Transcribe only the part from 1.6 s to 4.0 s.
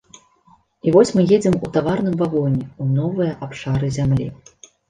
у таварным вагоне ў новыя абшары